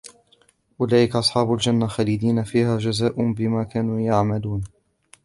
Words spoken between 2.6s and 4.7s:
جزاء بما كانوا يعملون